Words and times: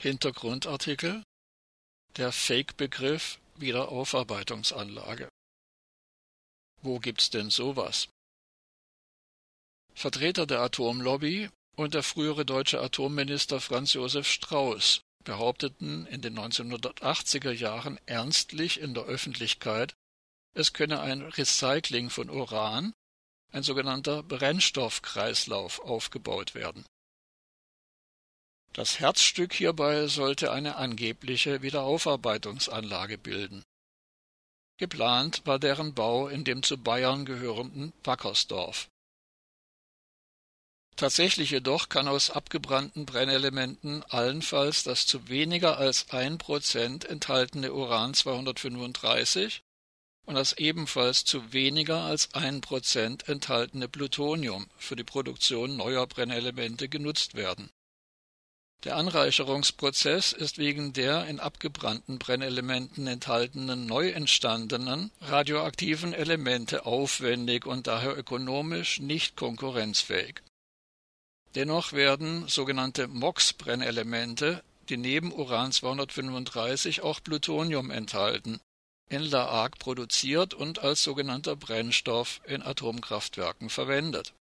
Hintergrundartikel 0.00 1.24
Der 2.16 2.30
Fake-Begriff 2.30 3.40
Wiederaufarbeitungsanlage. 3.56 5.28
Wo 6.82 7.00
gibt's 7.00 7.30
denn 7.30 7.50
sowas? 7.50 8.08
Vertreter 9.94 10.46
der 10.46 10.60
Atomlobby 10.60 11.50
und 11.74 11.94
der 11.94 12.04
frühere 12.04 12.46
deutsche 12.46 12.80
Atomminister 12.80 13.60
Franz 13.60 13.92
Josef 13.94 14.28
Strauß 14.28 15.00
behaupteten 15.24 16.06
in 16.06 16.22
den 16.22 16.38
1980er 16.38 17.50
Jahren 17.50 17.98
ernstlich 18.06 18.78
in 18.78 18.94
der 18.94 19.02
Öffentlichkeit, 19.02 19.94
es 20.54 20.72
könne 20.74 21.00
ein 21.00 21.22
Recycling 21.22 22.08
von 22.08 22.30
Uran, 22.30 22.92
ein 23.50 23.64
sogenannter 23.64 24.22
Brennstoffkreislauf, 24.22 25.80
aufgebaut 25.80 26.54
werden. 26.54 26.86
Das 28.72 29.00
Herzstück 29.00 29.54
hierbei 29.54 30.06
sollte 30.06 30.52
eine 30.52 30.76
angebliche 30.76 31.62
Wiederaufarbeitungsanlage 31.62 33.18
bilden. 33.18 33.62
Geplant 34.78 35.42
war 35.44 35.58
deren 35.58 35.94
Bau 35.94 36.28
in 36.28 36.44
dem 36.44 36.62
zu 36.62 36.78
Bayern 36.78 37.24
gehörenden 37.24 37.92
Wackersdorf. 38.04 38.88
Tatsächlich 40.94 41.50
jedoch 41.50 41.88
kann 41.88 42.08
aus 42.08 42.30
abgebrannten 42.30 43.06
Brennelementen 43.06 44.02
allenfalls 44.04 44.82
das 44.82 45.06
zu 45.06 45.28
weniger 45.28 45.78
als 45.78 46.10
ein 46.10 46.38
Prozent 46.38 47.04
enthaltene 47.04 47.72
Uran 47.72 48.14
235 48.14 49.62
und 50.26 50.34
das 50.34 50.54
ebenfalls 50.54 51.24
zu 51.24 51.52
weniger 51.52 52.02
als 52.02 52.34
ein 52.34 52.60
Prozent 52.60 53.28
enthaltene 53.28 53.88
Plutonium 53.88 54.68
für 54.76 54.96
die 54.96 55.04
Produktion 55.04 55.76
neuer 55.76 56.06
Brennelemente 56.06 56.88
genutzt 56.88 57.34
werden. 57.34 57.70
Der 58.84 58.94
Anreicherungsprozess 58.94 60.32
ist 60.32 60.58
wegen 60.58 60.92
der 60.92 61.26
in 61.26 61.40
abgebrannten 61.40 62.18
Brennelementen 62.18 63.08
enthaltenen 63.08 63.86
neu 63.86 64.10
entstandenen 64.10 65.10
radioaktiven 65.20 66.12
Elemente 66.12 66.86
aufwendig 66.86 67.66
und 67.66 67.88
daher 67.88 68.16
ökonomisch 68.16 69.00
nicht 69.00 69.36
konkurrenzfähig. 69.36 70.42
Dennoch 71.56 71.92
werden 71.92 72.46
sogenannte 72.46 73.08
MOX-Brennelemente, 73.08 74.62
die 74.88 74.96
neben 74.96 75.32
Uran-235 75.32 77.00
auch 77.02 77.20
Plutonium 77.20 77.90
enthalten, 77.90 78.60
in 79.08 79.22
La 79.22 79.50
Hague 79.50 79.78
produziert 79.78 80.54
und 80.54 80.78
als 80.78 81.02
sogenannter 81.02 81.56
Brennstoff 81.56 82.40
in 82.46 82.62
Atomkraftwerken 82.62 83.70
verwendet. 83.70 84.34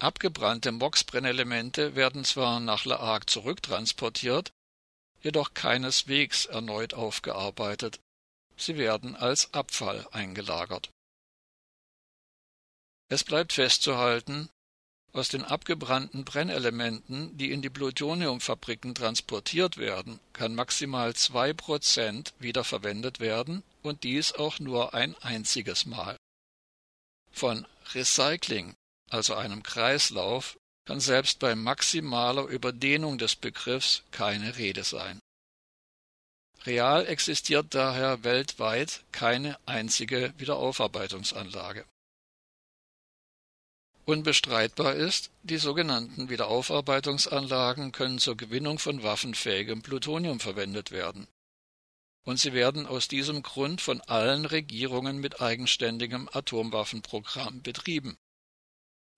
Abgebrannte 0.00 0.70
MOX-Brennelemente 0.70 1.96
werden 1.96 2.24
zwar 2.24 2.60
nach 2.60 2.84
La 2.84 3.00
Hague 3.00 3.26
zurücktransportiert, 3.26 4.52
jedoch 5.22 5.54
keineswegs 5.54 6.46
erneut 6.46 6.94
aufgearbeitet. 6.94 7.98
Sie 8.56 8.76
werden 8.76 9.16
als 9.16 9.52
Abfall 9.54 10.06
eingelagert. 10.12 10.90
Es 13.08 13.24
bleibt 13.24 13.54
festzuhalten, 13.54 14.48
aus 15.12 15.30
den 15.30 15.42
abgebrannten 15.42 16.24
Brennelementen, 16.24 17.36
die 17.36 17.50
in 17.50 17.62
die 17.62 17.70
Plutoniumfabriken 17.70 18.94
transportiert 18.94 19.78
werden, 19.78 20.20
kann 20.32 20.54
maximal 20.54 21.14
zwei 21.14 21.52
Prozent 21.54 22.34
wiederverwendet 22.38 23.18
werden 23.18 23.64
und 23.82 24.04
dies 24.04 24.32
auch 24.32 24.60
nur 24.60 24.94
ein 24.94 25.16
einziges 25.16 25.86
Mal. 25.86 26.16
Von 27.32 27.66
Recycling, 27.94 28.74
also 29.10 29.34
einem 29.34 29.62
Kreislauf, 29.62 30.58
kann 30.86 31.00
selbst 31.00 31.38
bei 31.38 31.54
maximaler 31.54 32.46
Überdehnung 32.46 33.18
des 33.18 33.36
Begriffs 33.36 34.02
keine 34.10 34.56
Rede 34.56 34.84
sein. 34.84 35.20
Real 36.64 37.06
existiert 37.06 37.74
daher 37.74 38.24
weltweit 38.24 39.04
keine 39.12 39.58
einzige 39.66 40.32
Wiederaufarbeitungsanlage. 40.38 41.84
Unbestreitbar 44.06 44.94
ist, 44.94 45.30
die 45.42 45.58
sogenannten 45.58 46.30
Wiederaufarbeitungsanlagen 46.30 47.92
können 47.92 48.18
zur 48.18 48.38
Gewinnung 48.38 48.78
von 48.78 49.02
waffenfähigem 49.02 49.82
Plutonium 49.82 50.40
verwendet 50.40 50.90
werden. 50.90 51.28
Und 52.24 52.40
sie 52.40 52.54
werden 52.54 52.86
aus 52.86 53.08
diesem 53.08 53.42
Grund 53.42 53.82
von 53.82 54.00
allen 54.00 54.46
Regierungen 54.46 55.18
mit 55.18 55.42
eigenständigem 55.42 56.28
Atomwaffenprogramm 56.32 57.60
betrieben. 57.60 58.16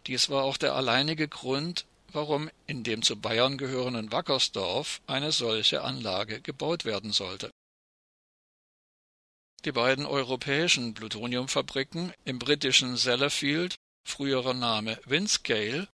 Dies 0.06 0.30
war 0.30 0.44
auch 0.44 0.56
der 0.56 0.74
alleinige 0.74 1.28
Grund, 1.28 1.86
warum 2.12 2.50
in 2.66 2.82
dem 2.82 3.02
zu 3.02 3.16
Bayern 3.16 3.58
gehörenden 3.58 4.12
Wackersdorf 4.12 5.00
eine 5.06 5.32
solche 5.32 5.82
Anlage 5.82 6.40
gebaut 6.40 6.84
werden 6.84 7.12
sollte. 7.12 7.50
Die 9.64 9.72
beiden 9.72 10.06
europäischen 10.06 10.94
Plutoniumfabriken 10.94 12.12
im 12.24 12.38
britischen 12.38 12.96
Sellafield 12.96 13.76
früherer 14.08 14.54
Name 14.54 14.98
Windscale, 15.04 15.86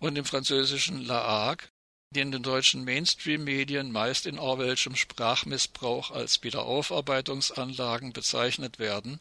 und 0.00 0.16
im 0.16 0.24
französischen 0.24 1.04
La 1.04 1.26
Hague, 1.26 1.68
die 2.14 2.20
in 2.20 2.32
den 2.32 2.42
deutschen 2.42 2.84
Mainstream-Medien 2.84 3.92
meist 3.92 4.26
in 4.26 4.38
Orwellschem 4.38 4.96
Sprachmissbrauch 4.96 6.10
als 6.10 6.42
Wiederaufarbeitungsanlagen 6.42 8.12
bezeichnet 8.12 8.78
werden, 8.78 9.20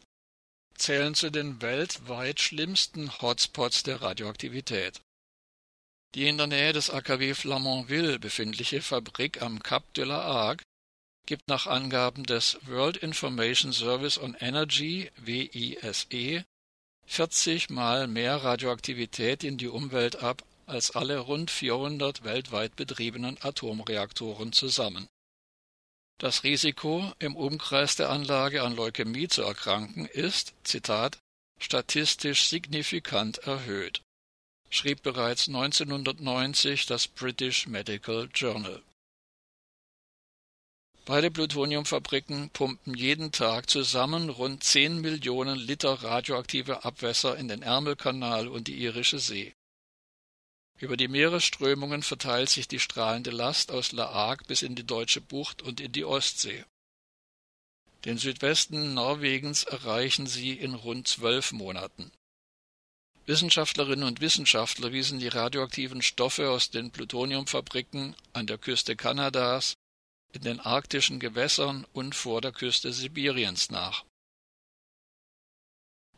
zählen 0.77 1.15
zu 1.15 1.29
den 1.29 1.61
weltweit 1.61 2.39
schlimmsten 2.39 3.21
Hotspots 3.21 3.83
der 3.83 4.01
Radioaktivität. 4.01 5.01
Die 6.15 6.27
in 6.27 6.37
der 6.37 6.47
Nähe 6.47 6.73
des 6.73 6.89
AKW 6.89 7.33
Flamanville 7.33 8.19
befindliche 8.19 8.81
Fabrik 8.81 9.41
am 9.41 9.61
Cap 9.61 9.93
de 9.93 10.05
la 10.05 10.23
Hague 10.23 10.63
gibt 11.25 11.47
nach 11.47 11.67
Angaben 11.67 12.23
des 12.23 12.57
World 12.65 12.97
Information 12.97 13.73
Service 13.73 14.17
on 14.17 14.35
Energy 14.39 15.11
WISE 15.17 16.45
40 17.05 17.69
Mal 17.69 18.07
mehr 18.07 18.37
Radioaktivität 18.37 19.43
in 19.43 19.57
die 19.57 19.67
Umwelt 19.67 20.17
ab 20.17 20.43
als 20.65 20.91
alle 20.91 21.19
rund 21.19 21.51
400 21.51 22.23
weltweit 22.23 22.75
betriebenen 22.75 23.37
Atomreaktoren 23.41 24.51
zusammen. 24.51 25.07
Das 26.19 26.43
Risiko, 26.43 27.13
im 27.19 27.35
Umkreis 27.35 27.95
der 27.95 28.09
Anlage 28.09 28.63
an 28.63 28.75
Leukämie 28.75 29.27
zu 29.27 29.43
erkranken, 29.43 30.07
ist, 30.07 30.55
Zitat, 30.63 31.19
statistisch 31.59 32.47
signifikant 32.47 33.37
erhöht, 33.39 34.01
schrieb 34.71 35.03
bereits 35.03 35.47
1990 35.47 36.87
das 36.87 37.07
British 37.07 37.67
Medical 37.67 38.29
Journal. 38.33 38.81
Beide 41.05 41.31
Plutoniumfabriken 41.31 42.49
pumpen 42.49 42.93
jeden 42.95 43.31
Tag 43.31 43.69
zusammen 43.69 44.29
rund 44.29 44.63
10 44.63 44.99
Millionen 44.99 45.57
Liter 45.57 46.03
radioaktive 46.03 46.83
Abwässer 46.83 47.37
in 47.37 47.47
den 47.47 47.61
Ärmelkanal 47.61 48.47
und 48.47 48.67
die 48.67 48.83
Irische 48.83 49.19
See. 49.19 49.53
Über 50.79 50.95
die 50.95 51.07
Meeresströmungen 51.07 52.03
verteilt 52.03 52.49
sich 52.49 52.67
die 52.67 52.79
strahlende 52.79 53.31
Last 53.31 53.71
aus 53.71 53.91
La 53.91 54.13
Hague 54.13 54.45
bis 54.47 54.61
in 54.61 54.75
die 54.75 54.85
Deutsche 54.85 55.21
Bucht 55.21 55.61
und 55.63 55.81
in 55.81 55.91
die 55.91 56.05
Ostsee. 56.05 56.65
Den 58.05 58.19
Südwesten 58.19 58.93
Norwegens 58.93 59.63
erreichen 59.63 60.27
sie 60.27 60.53
in 60.53 60.75
rund 60.75 61.07
zwölf 61.07 61.51
Monaten. 61.51 62.11
Wissenschaftlerinnen 63.25 64.07
und 64.07 64.21
Wissenschaftler 64.21 64.93
wiesen 64.93 65.19
die 65.19 65.27
radioaktiven 65.27 66.01
Stoffe 66.01 66.49
aus 66.49 66.69
den 66.69 66.91
Plutoniumfabriken 66.91 68.15
an 68.33 68.47
der 68.47 68.57
Küste 68.57 68.95
Kanadas 68.95 69.73
in 70.31 70.41
den 70.41 70.59
arktischen 70.59 71.19
Gewässern 71.19 71.85
und 71.91 72.13
vor 72.13 72.39
der 72.39 72.51
Küste 72.51 72.93
Sibiriens 72.93 73.69
nach. 73.71 74.05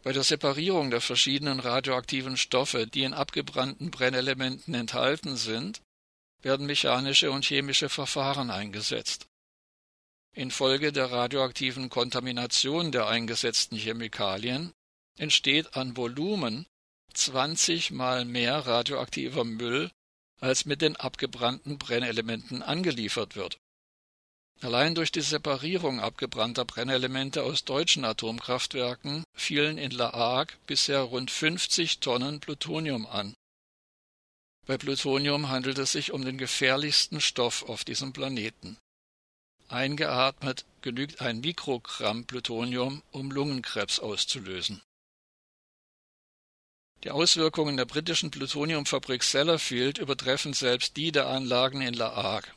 Bei 0.02 0.14
der 0.14 0.24
Separierung 0.24 0.92
der 0.92 1.02
verschiedenen 1.02 1.60
radioaktiven 1.60 2.38
Stoffe, 2.38 2.88
die 2.88 3.04
in 3.04 3.14
abgebrannten 3.14 3.92
Brennelementen 3.92 4.74
enthalten 4.74 5.36
sind, 5.36 5.82
werden 6.42 6.66
mechanische 6.66 7.32
und 7.32 7.44
chemische 7.44 7.90
Verfahren 7.90 8.50
eingesetzt. 8.50 9.28
Infolge 10.34 10.94
der 10.94 11.12
radioaktiven 11.12 11.90
Kontamination 11.90 12.92
der 12.92 13.08
eingesetzten 13.08 13.78
Chemikalien 13.78 14.72
entsteht 15.18 15.76
an 15.76 15.98
Volumen 15.98 16.66
20 17.14 17.92
mal 17.92 18.24
mehr 18.24 18.66
radioaktiver 18.66 19.44
Müll, 19.44 19.92
als 20.40 20.66
mit 20.66 20.82
den 20.82 20.96
abgebrannten 20.96 21.78
Brennelementen 21.78 22.64
angeliefert 22.64 23.36
wird. 23.36 23.60
Allein 24.62 24.94
durch 24.94 25.12
die 25.12 25.22
Separierung 25.22 26.02
abgebrannter 26.02 26.66
Brennelemente 26.66 27.44
aus 27.44 27.64
deutschen 27.64 28.04
Atomkraftwerken 28.04 29.24
fielen 29.34 29.78
in 29.78 29.92
La 29.92 30.12
Hague 30.12 30.58
bisher 30.68 31.00
rund 31.00 31.32
50 31.32 32.00
Tonnen 32.00 32.42
Plutonium 32.42 33.08
an. 33.08 33.36
Bei 34.66 34.78
Plutonium 34.78 35.50
handelt 35.50 35.78
es 35.78 35.94
sich 35.94 36.12
um 36.12 36.26
den 36.26 36.38
gefährlichsten 36.38 37.22
Stoff 37.22 37.64
auf 37.64 37.86
diesem 37.86 38.12
Planeten. 38.12 38.78
Eingeatmet 39.70 40.66
genügt 40.82 41.22
ein 41.22 41.40
Mikrogramm 41.40 42.26
Plutonium, 42.26 43.02
um 43.12 43.32
Lungenkrebs 43.32 44.00
auszulösen. 44.00 44.82
Die 47.06 47.12
Auswirkungen 47.12 47.78
der 47.78 47.86
britischen 47.86 48.30
Plutoniumfabrik 48.30 49.24
Sellafield 49.24 50.00
übertreffen 50.00 50.54
selbst 50.54 50.98
die 50.98 51.14
der 51.14 51.28
Anlagen 51.28 51.82
in 51.82 51.94
La 51.94 52.14
Hague. 52.14 52.52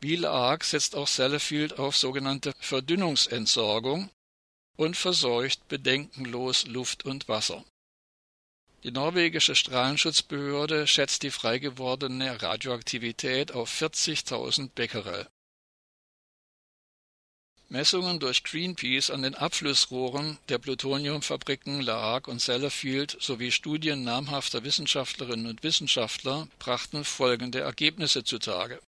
Wie 0.00 0.14
Laag 0.14 0.62
setzt 0.62 0.94
auch 0.94 1.08
Sellafield 1.08 1.78
auf 1.78 1.96
sogenannte 1.96 2.52
Verdünnungsentsorgung 2.60 4.10
und 4.76 4.96
verseucht 4.96 5.66
bedenkenlos 5.66 6.66
Luft 6.66 7.04
und 7.04 7.28
Wasser. 7.28 7.64
Die 8.84 8.92
norwegische 8.92 9.56
Strahlenschutzbehörde 9.56 10.86
schätzt 10.86 11.24
die 11.24 11.32
frei 11.32 11.58
gewordene 11.58 12.40
Radioaktivität 12.40 13.50
auf 13.50 13.72
40.000 13.82 14.70
Becquerel. 14.72 15.26
Messungen 17.70 18.20
durch 18.20 18.44
Greenpeace 18.44 19.10
an 19.10 19.22
den 19.22 19.34
Abflussrohren 19.34 20.38
der 20.48 20.58
Plutoniumfabriken 20.58 21.82
La 21.82 22.00
Hague 22.00 22.30
und 22.30 22.40
Sellafield 22.40 23.16
sowie 23.20 23.50
Studien 23.50 24.04
namhafter 24.04 24.62
Wissenschaftlerinnen 24.62 25.46
und 25.46 25.64
Wissenschaftler 25.64 26.46
brachten 26.60 27.04
folgende 27.04 27.60
Ergebnisse 27.60 28.22
zutage. 28.22 28.80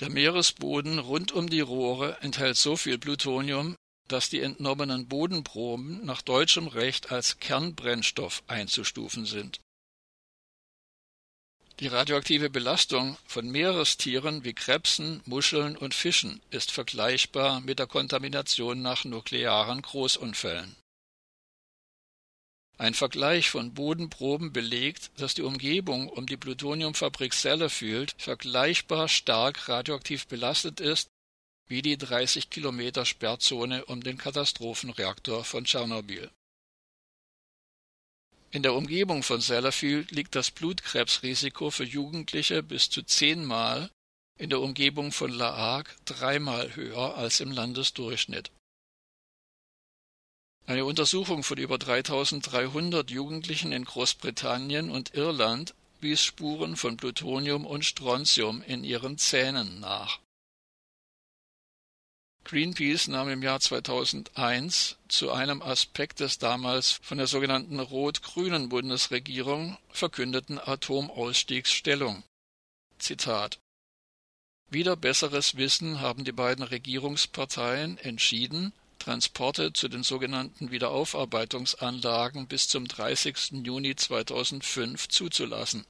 Der 0.00 0.10
Meeresboden 0.10 0.98
rund 0.98 1.32
um 1.32 1.48
die 1.48 1.60
Rohre 1.60 2.16
enthält 2.20 2.56
so 2.56 2.76
viel 2.76 2.98
Plutonium, 2.98 3.76
dass 4.08 4.30
die 4.30 4.40
entnommenen 4.40 5.06
Bodenproben 5.06 6.04
nach 6.04 6.22
deutschem 6.22 6.66
Recht 6.66 7.12
als 7.12 7.38
Kernbrennstoff 7.38 8.42
einzustufen 8.48 9.26
sind 9.26 9.60
die 11.80 11.86
radioaktive 11.86 12.50
Belastung 12.50 13.16
von 13.26 13.50
Meerestieren 13.50 14.44
wie 14.44 14.52
Krebsen, 14.52 15.22
Muscheln 15.24 15.78
und 15.78 15.94
Fischen 15.94 16.42
ist 16.50 16.70
vergleichbar 16.72 17.60
mit 17.60 17.78
der 17.78 17.86
Kontamination 17.86 18.82
nach 18.82 19.06
nuklearen 19.06 19.80
Großunfällen. 19.80 20.76
Ein 22.80 22.94
Vergleich 22.94 23.50
von 23.50 23.74
Bodenproben 23.74 24.52
belegt, 24.52 25.10
dass 25.18 25.34
die 25.34 25.42
Umgebung 25.42 26.08
um 26.08 26.26
die 26.26 26.38
Plutoniumfabrik 26.38 27.34
Sellafield 27.34 28.14
vergleichbar 28.16 29.08
stark 29.08 29.68
radioaktiv 29.68 30.26
belastet 30.26 30.80
ist 30.80 31.10
wie 31.68 31.82
die 31.82 31.98
30 31.98 32.50
Kilometer 32.50 33.04
Sperrzone 33.04 33.84
um 33.84 34.02
den 34.02 34.18
Katastrophenreaktor 34.18 35.44
von 35.44 35.64
Tschernobyl 35.64 36.30
in 38.52 38.64
der 38.64 38.74
Umgebung 38.74 39.22
von 39.22 39.40
Sellafield 39.40 40.10
liegt 40.10 40.34
das 40.34 40.50
Blutkrebsrisiko 40.50 41.70
für 41.70 41.84
Jugendliche 41.84 42.64
bis 42.64 42.90
zu 42.90 43.02
zehnmal, 43.02 43.90
in 44.38 44.50
der 44.50 44.60
Umgebung 44.60 45.12
von 45.12 45.30
La 45.30 45.56
Hague 45.56 45.92
dreimal 46.04 46.74
höher 46.74 47.16
als 47.16 47.38
im 47.38 47.52
Landesdurchschnitt. 47.52 48.50
Eine 50.70 50.84
Untersuchung 50.84 51.42
von 51.42 51.58
über 51.58 51.78
3300 51.78 53.10
Jugendlichen 53.10 53.72
in 53.72 53.84
Großbritannien 53.84 54.88
und 54.88 55.14
Irland 55.14 55.74
wies 56.00 56.22
Spuren 56.22 56.76
von 56.76 56.96
Plutonium 56.96 57.66
und 57.66 57.84
Strontium 57.84 58.62
in 58.62 58.84
ihren 58.84 59.18
Zähnen 59.18 59.80
nach 59.80 60.20
Greenpeace 62.44 63.08
nahm 63.08 63.30
im 63.30 63.42
Jahr 63.42 63.58
2001 63.58 64.96
zu 65.08 65.32
einem 65.32 65.60
Aspekt 65.60 66.20
des 66.20 66.38
damals 66.38 66.92
von 67.02 67.18
der 67.18 67.26
sogenannten 67.26 67.80
rot-grünen 67.80 68.68
Bundesregierung 68.68 69.76
verkündeten 69.88 70.60
Atomausstiegs 70.60 71.72
Stellung. 71.72 72.22
Zitat 72.96 73.58
Wieder 74.68 74.94
besseres 74.94 75.56
Wissen 75.56 76.00
haben 76.00 76.22
die 76.22 76.30
beiden 76.30 76.62
Regierungsparteien 76.62 77.98
entschieden, 77.98 78.72
Transporte 79.00 79.72
zu 79.72 79.88
den 79.88 80.04
sogenannten 80.04 80.70
Wiederaufarbeitungsanlagen 80.70 82.46
bis 82.46 82.68
zum 82.68 82.86
30. 82.86 83.64
Juni 83.64 83.96
2005 83.96 85.08
zuzulassen 85.08 85.84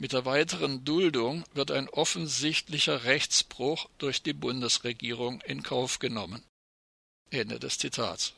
mit 0.00 0.14
der 0.14 0.24
weiteren 0.24 0.82
Duldung 0.82 1.44
wird 1.52 1.70
ein 1.70 1.86
offensichtlicher 1.90 3.04
Rechtsbruch 3.04 3.86
durch 3.98 4.22
die 4.22 4.32
Bundesregierung 4.32 5.42
in 5.42 5.62
Kauf 5.62 5.98
genommen. 5.98 6.42
Ende 7.28 7.60
des 7.60 7.76
Zitats. 7.76 8.32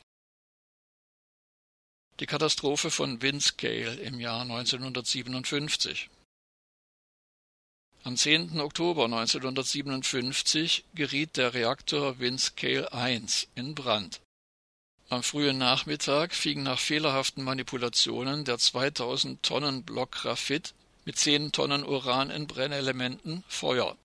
Die 2.19 2.25
Katastrophe 2.25 2.91
von 2.91 3.21
Windscale 3.21 3.95
im 3.95 4.19
Jahr 4.19 4.41
1957. 4.41 6.09
Am 8.05 8.17
10. 8.17 8.59
Oktober 8.59 9.05
1957 9.05 10.83
geriet 10.93 11.37
der 11.37 11.53
Reaktor 11.53 12.19
Windscale 12.19 12.91
1 12.91 13.47
in 13.55 13.75
Brand. 13.75 14.19
Am 15.07 15.23
frühen 15.23 15.57
Nachmittag 15.57 16.35
fing 16.35 16.63
nach 16.63 16.79
fehlerhaften 16.79 17.45
Manipulationen 17.45 18.43
der 18.43 18.57
2000 18.57 19.41
Tonnen 19.41 19.83
Block 19.83 20.11
Graphit 20.11 20.73
mit 21.05 21.17
zehn 21.17 21.53
Tonnen 21.53 21.85
Uran 21.85 22.29
in 22.29 22.45
Brennelementen 22.45 23.45
Feuer. 23.47 23.95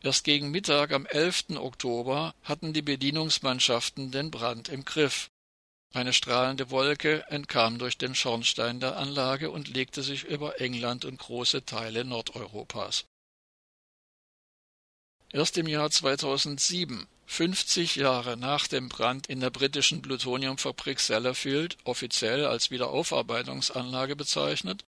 Erst 0.00 0.24
gegen 0.24 0.50
Mittag 0.50 0.90
am 0.92 1.04
11. 1.04 1.56
Oktober 1.56 2.34
hatten 2.44 2.72
die 2.72 2.80
Bedienungsmannschaften 2.80 4.10
den 4.10 4.30
Brand 4.30 4.70
im 4.70 4.86
Griff. 4.86 5.28
Eine 5.96 6.12
strahlende 6.12 6.70
Wolke 6.70 7.24
entkam 7.30 7.78
durch 7.78 7.96
den 7.96 8.14
Schornstein 8.14 8.80
der 8.80 8.98
Anlage 8.98 9.50
und 9.50 9.68
legte 9.68 10.02
sich 10.02 10.24
über 10.24 10.60
England 10.60 11.06
und 11.06 11.18
große 11.18 11.64
Teile 11.64 12.04
Nordeuropas. 12.04 13.06
Erst 15.32 15.56
im 15.56 15.66
Jahr 15.66 15.90
2007, 15.90 17.06
50 17.24 17.96
Jahre 17.96 18.36
nach 18.36 18.66
dem 18.66 18.90
Brand 18.90 19.28
in 19.28 19.40
der 19.40 19.48
britischen 19.48 20.02
Plutoniumfabrik 20.02 21.00
Sellafield, 21.00 21.78
offiziell 21.84 22.44
als 22.44 22.70
Wiederaufarbeitungsanlage 22.70 24.16
bezeichnet, 24.16 24.84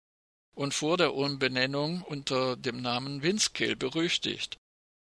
und 0.54 0.72
vor 0.72 0.98
der 0.98 1.14
Umbenennung 1.14 2.02
unter 2.02 2.54
dem 2.56 2.80
Namen 2.80 3.22
Windscale 3.24 3.74
berüchtigt, 3.74 4.56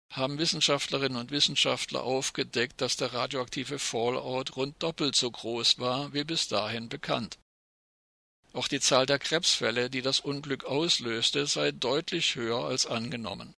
haben 0.10 0.38
Wissenschaftlerinnen 0.38 1.18
und 1.18 1.32
Wissenschaftler 1.32 2.04
aufgedeckt, 2.04 2.82
dass 2.82 2.98
der 2.98 3.14
radioaktive 3.14 3.80
Fallout 3.80 4.56
rund 4.56 4.82
doppelt 4.82 5.16
so 5.16 5.30
groß 5.30 5.80
war 5.80 6.14
wie 6.14 6.24
bis 6.24 6.48
dahin 6.48 6.90
bekannt. 6.90 7.38
Auch 8.54 8.68
die 8.68 8.80
Zahl 8.80 9.06
der 9.06 9.20
Krebsfälle, 9.20 9.90
die 9.90 10.02
das 10.02 10.20
Unglück 10.20 10.64
auslöste, 10.64 11.46
sei 11.46 11.72
deutlich 11.72 12.36
höher 12.36 12.64
als 12.66 12.86
angenommen. 12.86 13.54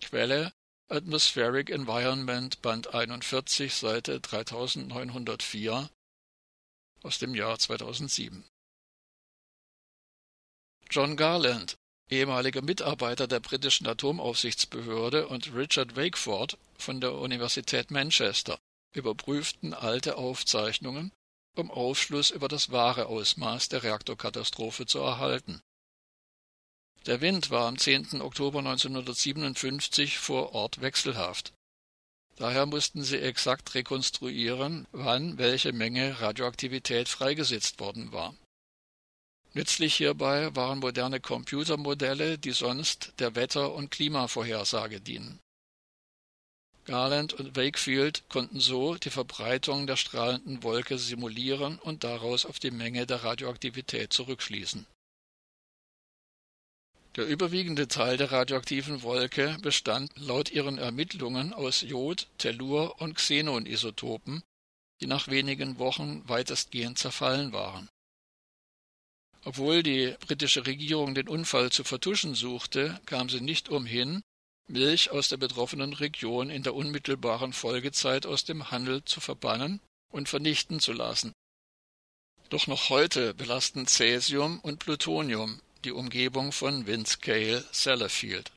Quelle 0.00 0.52
Atmospheric 0.88 1.70
Environment 1.70 2.60
Band 2.62 2.94
41 2.94 3.74
Seite 3.74 4.20
3904 4.20 5.90
aus 7.02 7.18
dem 7.18 7.34
Jahr 7.34 7.58
2007 7.58 8.44
John 10.90 11.16
Garland, 11.16 11.76
ehemaliger 12.10 12.62
Mitarbeiter 12.62 13.26
der 13.26 13.40
britischen 13.40 13.86
Atomaufsichtsbehörde, 13.86 15.28
und 15.28 15.54
Richard 15.54 15.96
Wakeford 15.96 16.56
von 16.78 17.00
der 17.00 17.14
Universität 17.14 17.90
Manchester 17.90 18.58
überprüften 18.94 19.74
alte 19.74 20.16
Aufzeichnungen, 20.16 21.12
um 21.56 21.70
Aufschluss 21.70 22.30
über 22.30 22.48
das 22.48 22.70
wahre 22.70 23.06
Ausmaß 23.06 23.68
der 23.68 23.82
Reaktorkatastrophe 23.82 24.86
zu 24.86 25.00
erhalten. 25.00 25.60
Der 27.06 27.20
Wind 27.20 27.50
war 27.50 27.68
am 27.68 27.78
10. 27.78 28.20
Oktober 28.20 28.60
1957 28.60 30.18
vor 30.18 30.52
Ort 30.52 30.80
wechselhaft. 30.80 31.52
Daher 32.36 32.66
mussten 32.66 33.02
sie 33.02 33.18
exakt 33.18 33.74
rekonstruieren, 33.74 34.86
wann 34.92 35.38
welche 35.38 35.72
Menge 35.72 36.20
Radioaktivität 36.20 37.08
freigesetzt 37.08 37.80
worden 37.80 38.12
war 38.12 38.34
Nützlich 39.58 39.96
hierbei 39.96 40.54
waren 40.54 40.78
moderne 40.78 41.18
Computermodelle, 41.18 42.38
die 42.38 42.52
sonst 42.52 43.14
der 43.18 43.34
Wetter- 43.34 43.74
und 43.74 43.90
Klimavorhersage 43.90 45.00
dienen. 45.00 45.40
Garland 46.84 47.32
und 47.32 47.56
Wakefield 47.56 48.22
konnten 48.28 48.60
so 48.60 48.94
die 48.94 49.10
Verbreitung 49.10 49.88
der 49.88 49.96
strahlenden 49.96 50.62
Wolke 50.62 50.96
simulieren 50.96 51.80
und 51.80 52.04
daraus 52.04 52.46
auf 52.46 52.60
die 52.60 52.70
Menge 52.70 53.04
der 53.04 53.24
Radioaktivität 53.24 54.12
zurückschließen. 54.12 54.86
Der 57.16 57.26
überwiegende 57.26 57.88
Teil 57.88 58.16
der 58.16 58.30
radioaktiven 58.30 59.02
Wolke 59.02 59.58
bestand 59.60 60.12
laut 60.14 60.52
ihren 60.52 60.78
Ermittlungen 60.78 61.52
aus 61.52 61.80
Jod, 61.80 62.28
Tellur 62.38 63.00
und 63.00 63.16
Xenonisotopen, 63.16 64.40
die 65.00 65.08
nach 65.08 65.26
wenigen 65.26 65.80
Wochen 65.80 66.22
weitestgehend 66.28 66.96
zerfallen 66.96 67.52
waren 67.52 67.88
obwohl 69.44 69.82
die 69.82 70.14
britische 70.26 70.66
Regierung 70.66 71.14
den 71.14 71.28
Unfall 71.28 71.70
zu 71.70 71.84
vertuschen 71.84 72.34
suchte, 72.34 73.00
kam 73.06 73.28
sie 73.28 73.40
nicht 73.40 73.68
umhin, 73.68 74.22
Milch 74.70 75.10
aus 75.10 75.28
der 75.28 75.38
betroffenen 75.38 75.94
Region 75.94 76.50
in 76.50 76.62
der 76.62 76.74
unmittelbaren 76.74 77.54
Folgezeit 77.54 78.26
aus 78.26 78.44
dem 78.44 78.70
Handel 78.70 79.02
zu 79.04 79.20
verbannen 79.20 79.80
und 80.12 80.28
vernichten 80.28 80.78
zu 80.80 80.92
lassen. 80.92 81.32
Doch 82.50 82.66
noch 82.66 82.90
heute 82.90 83.32
belasten 83.32 83.86
Cäsium 83.86 84.60
und 84.60 84.78
Plutonium 84.78 85.60
die 85.84 85.92
Umgebung 85.92 86.52
von 86.52 86.86
Windscale 86.86 87.64
Sellafield. 87.72 88.52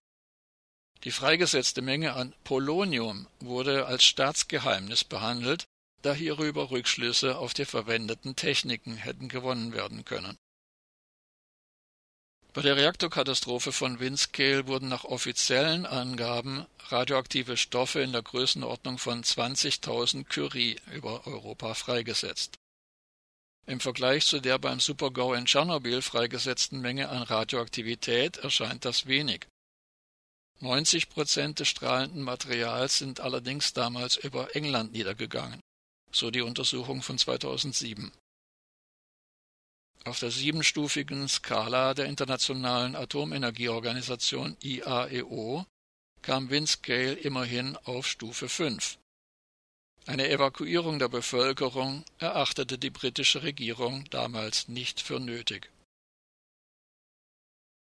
Die 1.05 1.11
freigesetzte 1.11 1.81
Menge 1.81 2.13
an 2.13 2.33
Polonium 2.43 3.27
wurde 3.39 3.85
als 3.85 4.03
Staatsgeheimnis 4.03 5.03
behandelt, 5.03 5.63
da 6.01 6.13
hierüber 6.13 6.71
Rückschlüsse 6.71 7.37
auf 7.37 7.53
die 7.53 7.65
verwendeten 7.65 8.35
Techniken 8.35 8.95
hätten 8.95 9.29
gewonnen 9.29 9.73
werden 9.73 10.03
können 10.03 10.37
Bei 12.53 12.61
der 12.61 12.75
Reaktorkatastrophe 12.75 13.71
von 13.71 14.01
Windscale 14.01 14.67
wurden 14.67 14.89
nach 14.89 15.05
offiziellen 15.05 15.85
Angaben 15.85 16.65
radioaktive 16.89 17.55
Stoffe 17.55 18.01
in 18.01 18.11
der 18.11 18.23
Größenordnung 18.23 18.97
von 18.97 19.23
20.000 19.23 20.25
Curie 20.25 20.75
über 20.91 21.25
Europa 21.25 21.73
freigesetzt. 21.73 22.57
Im 23.67 23.79
Vergleich 23.79 24.25
zu 24.25 24.41
der 24.41 24.59
beim 24.59 24.81
Supergau 24.81 25.33
in 25.33 25.45
Tschernobyl 25.45 26.01
freigesetzten 26.01 26.81
Menge 26.81 27.07
an 27.07 27.23
Radioaktivität 27.23 28.35
erscheint 28.37 28.83
das 28.83 29.05
wenig. 29.05 29.47
90 30.59 31.07
Prozent 31.07 31.59
des 31.59 31.69
strahlenden 31.69 32.21
Materials 32.21 32.97
sind 32.97 33.21
allerdings 33.21 33.71
damals 33.71 34.17
über 34.17 34.53
England 34.57 34.91
niedergegangen, 34.91 35.61
so 36.11 36.31
die 36.31 36.41
Untersuchung 36.41 37.01
von 37.01 37.17
2007. 37.17 38.11
Auf 40.03 40.19
der 40.19 40.31
siebenstufigen 40.31 41.27
Skala 41.27 41.93
der 41.93 42.05
Internationalen 42.05 42.95
Atomenergieorganisation 42.95 44.57
IAEO 44.61 45.65
kam 46.21 46.49
Windscale 46.49 47.13
immerhin 47.13 47.77
auf 47.83 48.07
Stufe 48.07 48.49
5. 48.49 48.97
Eine 50.07 50.29
Evakuierung 50.29 50.97
der 50.97 51.09
Bevölkerung 51.09 52.03
erachtete 52.17 52.77
die 52.77 52.89
britische 52.89 53.43
Regierung 53.43 54.05
damals 54.09 54.67
nicht 54.67 55.01
für 55.01 55.19
nötig 55.19 55.70